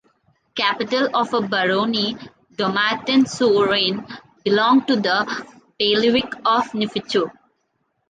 Capital 0.55 1.09
of 1.15 1.31
a 1.35 1.41
barony, 1.43 2.17
Dommartin-sur-Vraine 2.57 4.03
belonged 4.43 4.87
to 4.87 4.95
the 4.95 5.45
bailiwick 5.79 6.33
of 6.43 6.63
Neufchâteau. 6.71 7.29